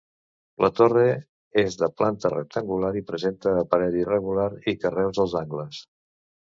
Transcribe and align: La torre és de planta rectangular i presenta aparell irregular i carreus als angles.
La 0.63 0.69
torre 0.79 1.03
és 1.65 1.77
de 1.83 1.91
planta 1.99 2.33
rectangular 2.35 2.91
i 3.03 3.05
presenta 3.13 3.55
aparell 3.61 4.01
irregular 4.03 4.51
i 4.75 4.79
carreus 4.85 5.25
als 5.29 5.41
angles. 5.47 5.89